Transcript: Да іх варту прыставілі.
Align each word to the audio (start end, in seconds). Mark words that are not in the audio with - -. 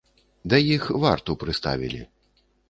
Да 0.53 0.57
іх 0.75 0.87
варту 1.03 1.35
прыставілі. 1.45 2.01